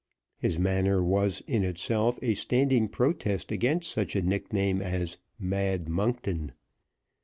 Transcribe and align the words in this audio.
His 0.39 0.57
manner 0.57 1.03
was 1.03 1.41
in 1.45 1.63
itself 1.63 2.17
a 2.23 2.33
standing 2.33 2.87
protest 2.87 3.51
against 3.51 3.91
such 3.91 4.15
a 4.15 4.23
nickname 4.23 4.81
as 4.81 5.19
"Mad 5.37 5.87
Monkton." 5.87 6.53